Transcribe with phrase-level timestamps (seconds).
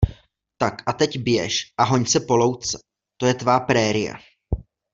[0.57, 2.79] Tak, a teď běž a hoň se po louce,
[3.17, 4.13] to je tvá prérie.